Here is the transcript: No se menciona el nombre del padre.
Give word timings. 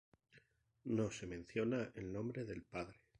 No 0.85 1.11
se 1.11 1.27
menciona 1.27 1.91
el 1.93 2.11
nombre 2.11 2.43
del 2.43 2.63
padre. 2.63 2.99